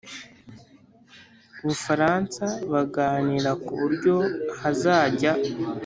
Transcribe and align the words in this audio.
Bufaransa 1.65 2.45
baganira 2.71 3.51
ku 3.63 3.71
buryo 3.81 4.15
hazajya 4.59 5.31